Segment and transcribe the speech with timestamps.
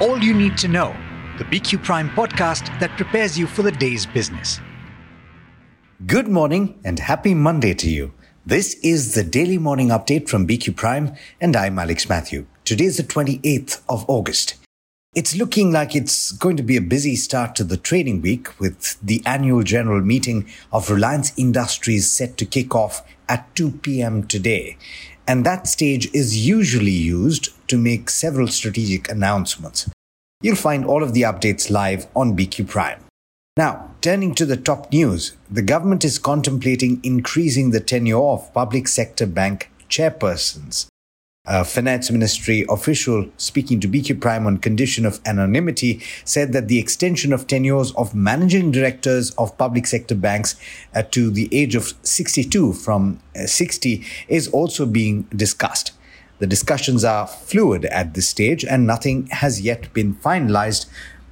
[0.00, 0.96] All you need to know,
[1.36, 4.58] the BQ Prime podcast that prepares you for the day's business.
[6.06, 8.14] Good morning and happy Monday to you.
[8.46, 12.46] This is the daily morning update from BQ Prime, and I'm Alex Mathew.
[12.64, 14.54] Today is the 28th of August.
[15.12, 18.96] It's looking like it's going to be a busy start to the trading week with
[19.02, 24.24] the annual general meeting of Reliance Industries set to kick off at 2 p.m.
[24.28, 24.76] today.
[25.26, 29.90] And that stage is usually used to make several strategic announcements.
[30.42, 33.02] You'll find all of the updates live on BQ Prime.
[33.56, 38.86] Now, turning to the top news, the government is contemplating increasing the tenure of public
[38.86, 40.86] sector bank chairpersons.
[41.52, 46.78] A finance ministry official speaking to BQ Prime on condition of anonymity said that the
[46.78, 50.54] extension of tenures of managing directors of public sector banks
[50.94, 55.90] uh, to the age of 62 from uh, 60 is also being discussed.
[56.38, 60.86] The discussions are fluid at this stage and nothing has yet been finalized.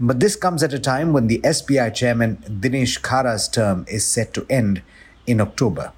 [0.00, 4.34] But this comes at a time when the SBI chairman Dinesh Khara's term is set
[4.34, 4.82] to end
[5.24, 5.92] in October.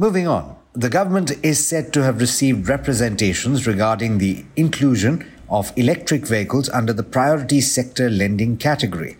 [0.00, 6.24] Moving on, the government is said to have received representations regarding the inclusion of electric
[6.24, 9.16] vehicles under the priority sector lending category.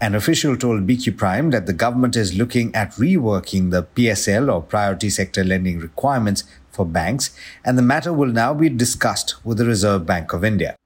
[0.00, 4.62] An official told BQ Prime that the government is looking at reworking the PSL or
[4.62, 9.66] priority sector lending requirements for banks, and the matter will now be discussed with the
[9.66, 10.76] Reserve Bank of India.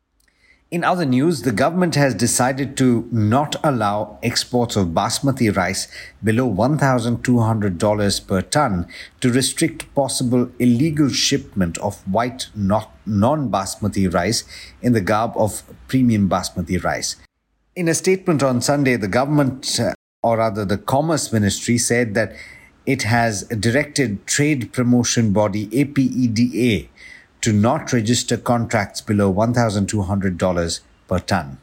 [0.77, 5.89] In other news, the government has decided to not allow exports of basmati rice
[6.23, 8.87] below $1,200 per ton
[9.23, 14.45] to restrict possible illegal shipment of white non basmati rice
[14.83, 17.17] in the garb of premium basmati rice.
[17.75, 19.81] In a statement on Sunday, the government,
[20.23, 22.37] or rather the Commerce Ministry, said that
[22.85, 26.91] it has directed trade promotion body APEDA
[27.47, 31.59] to not register contracts below $1,200 per ton.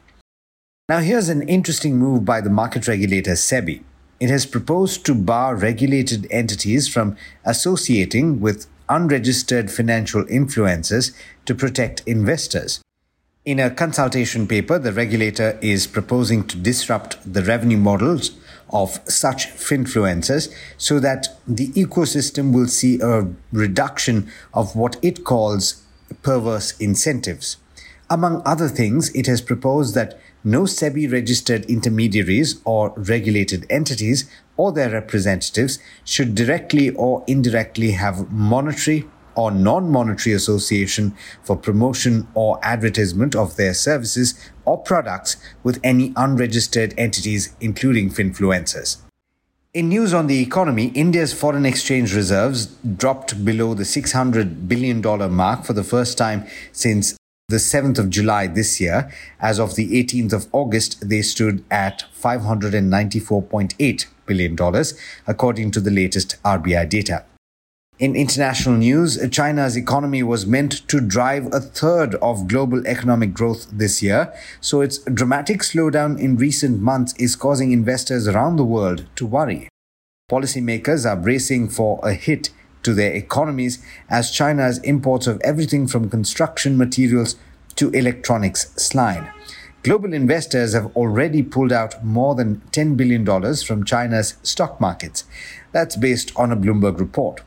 [0.88, 3.82] Now, here's an interesting move by the market regulator SEBI.
[4.18, 11.14] It has proposed to bar regulated entities from associating with unregistered financial influencers
[11.44, 12.80] to protect investors.
[13.44, 18.30] In a consultation paper, the regulator is proposing to disrupt the revenue models
[18.70, 25.82] of such finfluencers so that the ecosystem will see a reduction of what it calls
[26.22, 27.58] perverse incentives.
[28.08, 34.24] Among other things, it has proposed that no SEBI registered intermediaries or regulated entities
[34.56, 39.04] or their representatives should directly or indirectly have monetary
[39.36, 44.34] or non monetary association for promotion or advertisement of their services
[44.64, 48.98] or products with any unregistered entities, including finfluencers.
[49.74, 55.02] In news on the economy, India's foreign exchange reserves dropped below the $600 billion
[55.34, 57.16] mark for the first time since
[57.48, 59.10] the 7th of July this year.
[59.40, 64.84] As of the 18th of August, they stood at $594.8 billion,
[65.26, 67.24] according to the latest RBI data.
[68.00, 73.68] In international news, China's economy was meant to drive a third of global economic growth
[73.70, 79.06] this year, so its dramatic slowdown in recent months is causing investors around the world
[79.14, 79.68] to worry.
[80.28, 82.50] Policymakers are bracing for a hit
[82.82, 87.36] to their economies as China's imports of everything from construction materials
[87.76, 89.30] to electronics slide.
[89.84, 95.22] Global investors have already pulled out more than $10 billion from China's stock markets.
[95.70, 97.42] That's based on a Bloomberg report.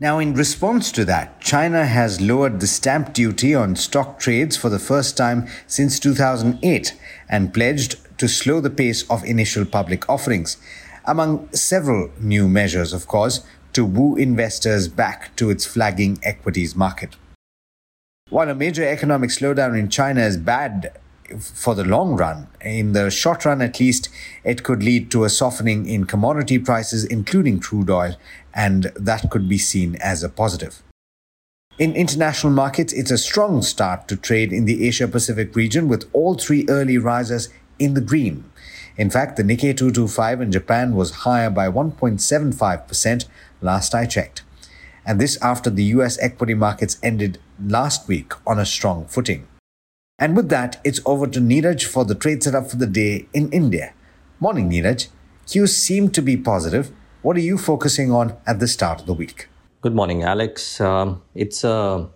[0.00, 4.68] Now, in response to that, China has lowered the stamp duty on stock trades for
[4.68, 10.56] the first time since 2008 and pledged to slow the pace of initial public offerings,
[11.04, 17.14] among several new measures, of course, to woo investors back to its flagging equities market.
[18.30, 20.98] While a major economic slowdown in China is bad
[21.38, 22.48] for the long run.
[22.60, 24.08] In the short run, at least,
[24.44, 28.16] it could lead to a softening in commodity prices, including crude oil,
[28.54, 30.82] and that could be seen as a positive.
[31.76, 36.08] In international markets, it's a strong start to trade in the Asia Pacific region with
[36.12, 37.48] all three early risers
[37.80, 38.44] in the green.
[38.96, 43.24] In fact, the Nikkei 225 in Japan was higher by 1.75%
[43.60, 44.42] last I checked.
[45.04, 49.48] And this after the US equity markets ended last week on a strong footing.
[50.24, 53.52] And with that, it's over to Niraj for the trade setup for the day in
[53.52, 53.92] India.
[54.40, 55.08] Morning, Niraj.
[55.46, 56.90] Cues seem to be positive.
[57.20, 59.48] What are you focusing on at the start of the week?
[59.82, 60.80] Good morning, Alex.
[60.80, 62.08] Um, it's a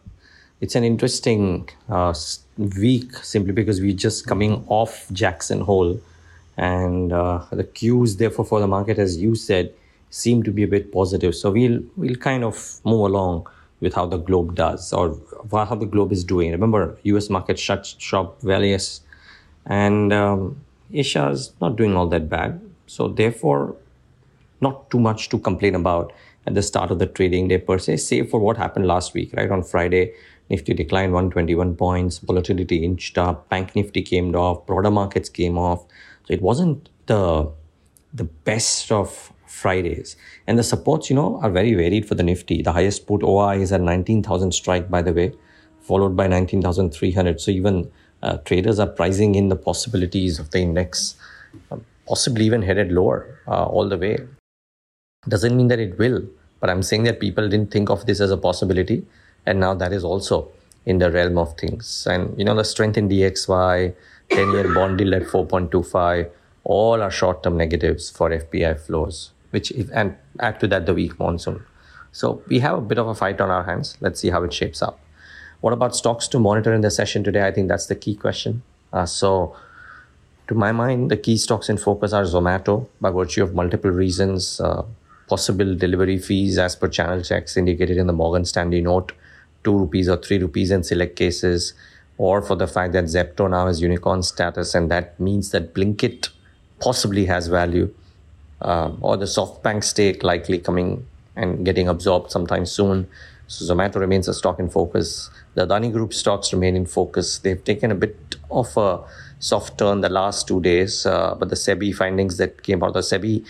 [0.62, 2.14] it's an interesting uh,
[2.80, 6.00] week simply because we're just coming off Jackson Hole,
[6.56, 9.74] and uh, the cues therefore for the market, as you said,
[10.08, 11.34] seem to be a bit positive.
[11.34, 13.48] So we'll we'll kind of move along
[13.80, 15.16] with how the globe does or
[15.52, 16.50] how the globe is doing.
[16.50, 17.30] Remember, U.S.
[17.30, 19.02] market shut sharp various
[19.66, 20.60] And um,
[20.92, 22.60] Asia is not doing all that bad.
[22.86, 23.76] So, therefore,
[24.60, 26.12] not too much to complain about
[26.46, 29.34] at the start of the trading day per se, save for what happened last week,
[29.36, 29.50] right?
[29.50, 30.14] On Friday,
[30.48, 35.84] Nifty declined 121 points, volatility inched up, Bank Nifty came off, broader markets came off.
[36.26, 37.50] So it wasn't the
[38.14, 40.16] the best of Fridays.
[40.46, 42.62] And the supports, you know, are very varied for the Nifty.
[42.62, 45.32] The highest put OI is at 19,000 strike, by the way,
[45.80, 47.40] followed by 19,300.
[47.40, 47.90] So even
[48.22, 51.16] uh, traders are pricing in the possibilities of the index,
[51.70, 54.18] uh, possibly even headed lower uh, all the way.
[55.28, 56.22] Doesn't mean that it will,
[56.60, 59.06] but I'm saying that people didn't think of this as a possibility.
[59.46, 60.48] And now that is also
[60.84, 62.06] in the realm of things.
[62.10, 63.94] And, you know, the strength in DXY,
[64.30, 66.30] 10 year bond deal at 4.25,
[66.64, 70.94] all are short term negatives for FPI flows, which, if, and add to that the
[70.94, 71.64] weak monsoon.
[72.12, 73.96] So we have a bit of a fight on our hands.
[74.00, 74.98] Let's see how it shapes up.
[75.60, 77.46] What about stocks to monitor in the session today?
[77.46, 78.62] I think that's the key question.
[78.92, 79.56] Uh, so,
[80.46, 84.60] to my mind, the key stocks in focus are Zomato by virtue of multiple reasons.
[84.60, 84.84] Uh,
[85.28, 89.12] possible delivery fees as per channel checks indicated in the Morgan Stanley note,
[89.64, 91.74] 2 rupees or 3 rupees in select cases,
[92.16, 96.30] or for the fact that Zepto now has unicorn status and that means that Blinkit
[96.80, 97.94] possibly has value,
[98.62, 101.06] uh, or the SoftBank stake likely coming
[101.36, 103.08] and getting absorbed sometime soon.
[103.46, 105.30] So Zomato remains a stock in focus.
[105.54, 107.38] The Adani Group stocks remain in focus.
[107.38, 109.00] They've taken a bit of a
[109.38, 113.00] soft turn the last two days, uh, but the SEBI findings that came out, the
[113.00, 113.44] SEBI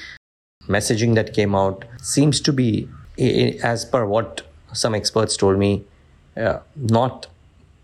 [0.68, 2.88] messaging that came out seems to be,
[3.18, 5.84] as per what some experts told me,
[6.36, 7.26] uh, not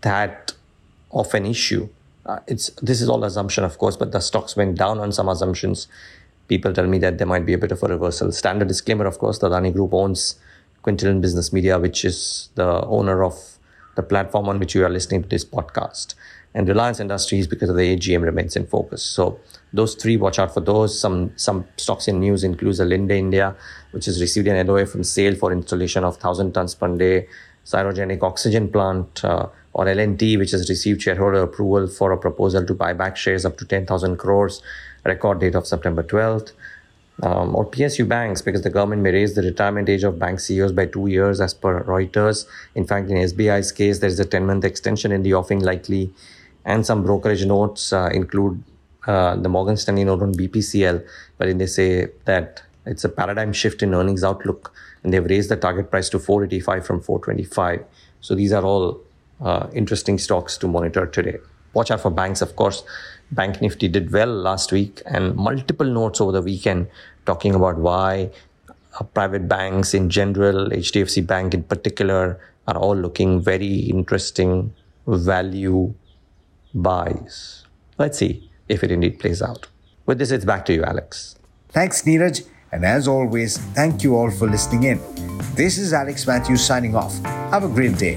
[0.01, 0.53] that
[1.11, 1.89] of an issue.
[2.25, 5.27] Uh, it's this is all assumption, of course, but the stocks went down on some
[5.27, 5.87] assumptions.
[6.47, 8.31] People tell me that there might be a bit of a reversal.
[8.31, 10.35] Standard disclaimer, of course, the Adani Group owns
[10.83, 13.57] Quintillion Business Media, which is the owner of
[13.95, 16.13] the platform on which you are listening to this podcast.
[16.53, 19.03] And Reliance Industries, because of the AGM, remains in focus.
[19.03, 19.39] So
[19.73, 20.97] those three, watch out for those.
[20.97, 23.55] Some some stocks in news includes a Linde India,
[23.91, 27.27] which has received an LOA from SAIL for installation of 1,000 tons per day
[27.65, 32.73] cryogenic oxygen plant, uh, or L&T, which has received shareholder approval for a proposal to
[32.73, 34.61] buy back shares up to 10,000 crores,
[35.03, 36.53] record date of September 12th.
[37.23, 40.71] Um, or PSU banks, because the government may raise the retirement age of bank CEOs
[40.71, 42.45] by two years, as per Reuters.
[42.73, 46.11] In fact, in SBI's case, there is a 10 month extension in the offing likely,
[46.65, 48.61] and some brokerage notes uh, include
[49.07, 51.05] uh, the Morgan Stanley note on BPCL,
[51.37, 54.73] wherein they say that it's a paradigm shift in earnings outlook,
[55.03, 57.85] and they've raised the target price to 485 from 425.
[58.19, 59.04] So these are all
[59.41, 61.37] uh, interesting stocks to monitor today.
[61.73, 62.83] Watch out for banks, of course.
[63.31, 66.87] Bank Nifty did well last week, and multiple notes over the weekend
[67.25, 68.29] talking about why
[68.69, 74.73] uh, private banks in general, HDFC Bank in particular, are all looking very interesting
[75.07, 75.93] value
[76.73, 77.65] buys.
[77.97, 79.67] Let's see if it indeed plays out.
[80.05, 81.35] With this, it's back to you, Alex.
[81.69, 82.47] Thanks, Niraj.
[82.71, 85.01] And as always, thank you all for listening in.
[85.55, 87.17] This is Alex Mathews signing off.
[87.23, 88.15] Have a great day.